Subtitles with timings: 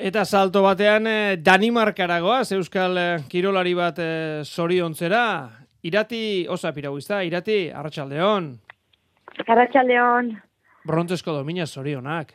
[0.00, 5.24] Eta salto batean eh, Danimarkaragoaz, Euskal eh, Kirolari bat eh, zoriontzera.
[5.84, 8.46] Irati, osa piraguizta, irati, arratsaldeon.
[9.44, 10.30] Arratxaldeon.
[10.88, 12.32] Brontezko domina zorionak.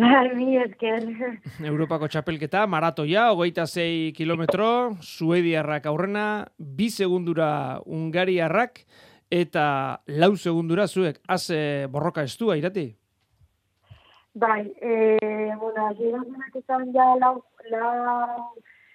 [0.00, 1.04] Mi esker.
[1.72, 8.80] Europako txapelketa, maratoia, hogeita zei kilometro, Suediarrak aurrena, bi segundura Ungariarrak,
[9.28, 9.66] eta
[10.08, 12.94] lau segundura zuek, haze borroka estua, irati?
[14.38, 17.40] Bai, e, bueno, girozenak izan ja lau,
[17.72, 18.54] lau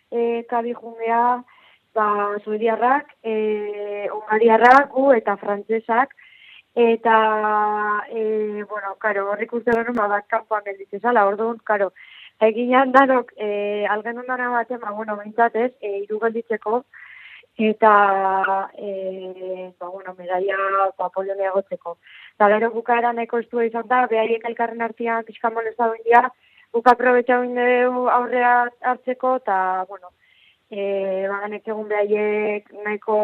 [0.10, 1.44] e, kabi jungea,
[1.98, 2.06] ba,
[2.46, 3.34] suediarrak, e,
[4.20, 6.16] ungariarrak, gu eta frantzesak,
[6.86, 7.18] eta,
[8.08, 8.24] e,
[8.72, 11.92] bueno, karo, horrik uste gero, ba, bat kanpoan gelditzezala, orduan, karo,
[12.40, 13.50] eginan danok, e,
[13.98, 16.86] algen ondana baten, ba, bueno, bintzatez, e, iru gelditzeko,
[17.58, 20.58] eta, e, ba, bueno, medaia,
[20.98, 21.98] ba, polionia gotzeko.
[22.36, 26.24] Eta gero bukaera nahiko estua izan da, behaiek elkarren artian pixkamon ez da dira,
[26.74, 27.38] buka aprobetxa
[28.18, 30.10] aurrea hartzeko, eta, bueno,
[30.74, 33.18] e, baganek egun behaiek nahiko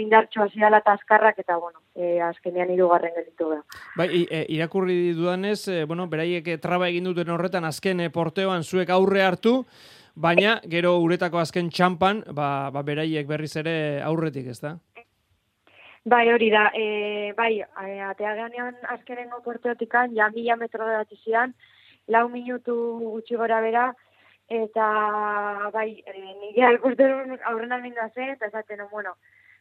[0.00, 3.60] indartxoa ziala eta azkarrak, eta, bueno, e, azkenean irugarren gelitu da.
[3.98, 8.92] Bai, e, irakurri dudanez, e, bueno, beraiek traba egin duten horretan azken e, porteoan zuek
[8.94, 9.60] aurre hartu,
[10.14, 13.76] baina gero uretako azken txampan, ba, ba beraiek berriz ere
[14.06, 14.76] aurretik, ez da?
[16.04, 20.84] Bai, hori da, e, bai, atea geanean azkenengo porteotikan, ja mila metro
[21.24, 21.54] zian,
[22.06, 23.94] lau minutu gutxi gora bera,
[24.48, 29.16] eta bai, e, nire alkosten aurren aminda zen, eta esaten, no, bueno,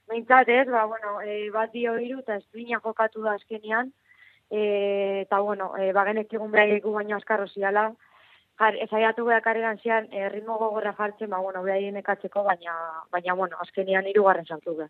[0.08, 3.94] behintzat ez, ba, bueno, e, bat dio hiru eta esprina jokatu da azkenean,
[4.50, 7.92] e, eta, bueno, e, bagenek egun behaiku baino askarro ziala,
[8.62, 12.76] Jar, ezaiatu behar karreran zian, e, ritmo gogorra jartzen, ba, bueno, behaien ekatzeko, baina,
[13.12, 14.88] baina, bueno, azkenean hirugarren sartu da.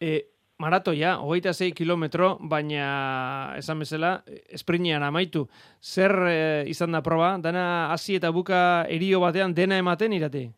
[0.00, 0.10] E,
[0.58, 4.12] maratoia, hogeita zei kilometro, baina esan bezala,
[4.48, 5.46] esprinean amaitu.
[5.82, 6.36] Zer e,
[6.70, 7.34] izan da proba?
[7.42, 10.50] Dana hasi eta buka erio batean dena ematen irate?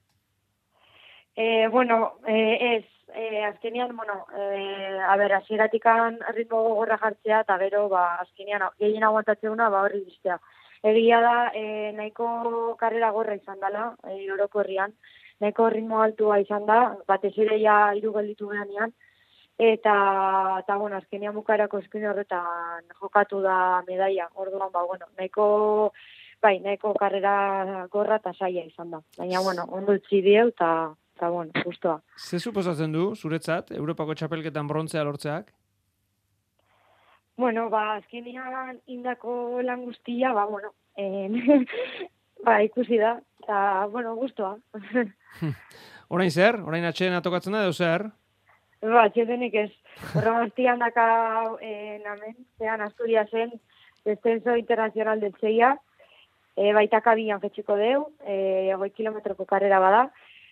[1.36, 7.58] E, bueno, e, ez, e, azkenean, bueno, e, a ber, azieratikan ritmo gogorra jartzea, eta
[7.64, 10.38] gero, ba, azkenean, gehien aguantatzeuna, ba, horri biztea.
[10.86, 14.92] Egia da, e, nahiko karrera gorra izan dela, e, oroko herrian,
[15.40, 18.92] nahiko ritmo altua izan da, batez ere ja hiru gelditu behanean,
[19.58, 25.92] eta, eta, bueno, azkenean bukarako eskine horretan jokatu da medaia, orduan, ba, bueno, nahiko,
[26.42, 29.00] bai, nahiko karrera gorra eta saia izan da.
[29.18, 32.00] Baina, bueno, ondo utzi dieu, eta, eta, bueno, justoa.
[32.18, 35.52] Ze suposatzen du, zuretzat, Europako txapelketan brontzea lortzeak?
[37.36, 41.40] Bueno, ba, azkenean indako lan guztia, ba, bueno, en,
[42.46, 44.56] ba, ikusi da, eta, bueno, guztua.
[46.08, 46.60] Orain zer?
[46.62, 48.06] Orain atxeen atokatzen da, edo zer?
[48.92, 49.70] Ba, txetenik ez,
[50.14, 51.06] horra guztian daka
[51.60, 53.52] eh, namen, zean Asturiasen,
[54.04, 55.74] descenso internacional del Txeia,
[56.56, 60.06] e, baita kabian fetxiko deu, e, goi kilometroko karrera bada,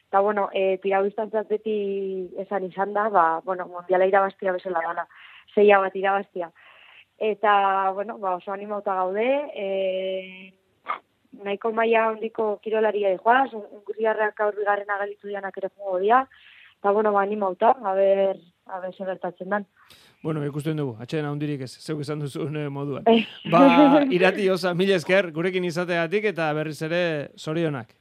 [0.08, 1.76] eta, bueno, e, piraguistantzat beti
[2.44, 5.06] esan izan da, ba, bueno, mundiala irabaztia bezala dana,
[5.54, 6.50] zeia bat irabaztia.
[7.18, 7.54] Eta,
[7.94, 10.52] bueno, ba, oso animauta gaude, e,
[11.42, 16.24] nahiko maila handiko kirolaria dijoaz, ungurriarrak aur bigarren agalitu dianak ere jungo dia,
[16.84, 18.36] eta, bueno, ba, animauta, a ber,
[18.66, 19.64] a ber, zer gertatzen dan.
[20.22, 23.06] Bueno, ikusten dugu, atxeen handirik ez, zeuk esan duzun eh, moduan.
[23.08, 23.22] Eh.
[23.48, 27.00] Ba, irati osa, mila esker, gurekin izateagatik eta berriz ere
[27.40, 27.94] zorionak.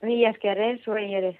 [0.00, 1.28] Mila esker, eh, zuei ere.